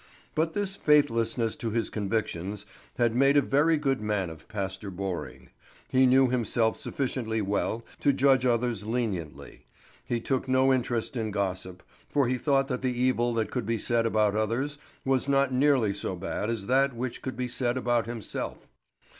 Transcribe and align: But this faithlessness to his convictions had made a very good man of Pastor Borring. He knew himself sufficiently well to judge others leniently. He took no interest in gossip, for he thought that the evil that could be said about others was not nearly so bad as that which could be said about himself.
But 0.33 0.55
this 0.55 0.77
faithlessness 0.77 1.55
to 1.57 1.69
his 1.69 1.91
convictions 1.91 2.65
had 2.97 3.13
made 3.15 3.37
a 3.37 3.41
very 3.43 3.77
good 3.77 4.01
man 4.01 4.31
of 4.31 4.47
Pastor 4.47 4.89
Borring. 4.89 5.49
He 5.89 6.07
knew 6.07 6.27
himself 6.27 6.75
sufficiently 6.75 7.39
well 7.39 7.85
to 7.99 8.11
judge 8.11 8.43
others 8.43 8.83
leniently. 8.83 9.67
He 10.03 10.19
took 10.19 10.47
no 10.47 10.73
interest 10.73 11.15
in 11.15 11.29
gossip, 11.29 11.83
for 12.09 12.27
he 12.27 12.39
thought 12.39 12.67
that 12.67 12.81
the 12.81 12.99
evil 12.99 13.35
that 13.35 13.51
could 13.51 13.67
be 13.67 13.77
said 13.77 14.07
about 14.07 14.35
others 14.35 14.79
was 15.05 15.29
not 15.29 15.53
nearly 15.53 15.93
so 15.93 16.15
bad 16.15 16.49
as 16.49 16.65
that 16.65 16.95
which 16.95 17.21
could 17.21 17.35
be 17.37 17.47
said 17.47 17.77
about 17.77 18.07
himself. 18.07 18.67